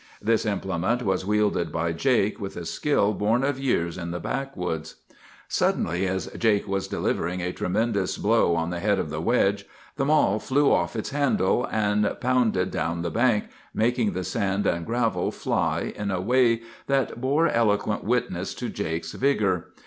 This 0.19 0.47
implement 0.47 1.03
was 1.03 1.27
wielded 1.27 1.71
by 1.71 1.91
Jake, 1.93 2.39
with 2.41 2.57
a 2.57 2.65
skill 2.65 3.13
born 3.13 3.43
of 3.43 3.59
years 3.59 3.99
in 3.99 4.09
the 4.09 4.19
backwoods. 4.19 4.95
"Suddenly, 5.47 6.07
as 6.07 6.25
Jake 6.39 6.67
was 6.67 6.87
delivering 6.87 7.39
a 7.39 7.51
tremendous 7.53 8.17
blow 8.17 8.55
on 8.55 8.71
the 8.71 8.79
head 8.79 8.97
of 8.97 9.11
the 9.11 9.21
wedge, 9.21 9.65
the 9.97 10.05
mall 10.05 10.39
flew 10.39 10.71
off 10.71 10.95
its 10.95 11.11
handle, 11.11 11.67
and 11.71 12.15
pounded 12.19 12.71
down 12.71 13.03
the 13.03 13.11
bank, 13.11 13.43
making 13.75 14.13
the 14.13 14.23
sand 14.23 14.65
and 14.65 14.87
gravel 14.87 15.29
fly 15.31 15.93
in 15.95 16.09
a 16.09 16.19
way 16.19 16.63
that 16.87 17.21
bore 17.21 17.47
eloquent 17.47 18.03
witness 18.03 18.55
to 18.55 18.69
Jake's 18.69 19.11
vigor. 19.11 19.67